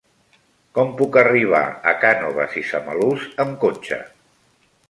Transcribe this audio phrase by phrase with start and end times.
[0.77, 1.61] Com puc arribar
[1.93, 4.05] a Cànoves i Samalús amb cotxe?